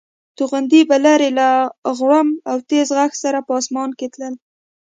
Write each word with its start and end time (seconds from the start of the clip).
توغندي 0.37 0.81
به 0.89 0.97
لرې 1.05 1.29
له 1.39 1.49
غړومب 1.97 2.35
او 2.49 2.57
تېز 2.69 2.87
غږ 2.97 3.11
سره 3.23 3.39
په 3.47 3.53
اسمان 3.61 3.89
کې 3.99 4.07
تلل. 4.13 4.35